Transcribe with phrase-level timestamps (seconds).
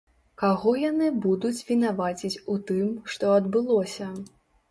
[0.41, 4.11] Каго яны будуць вінаваціць у тым, што адбылося?